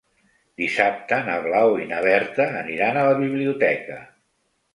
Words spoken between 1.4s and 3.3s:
Blau i na Berta aniran a la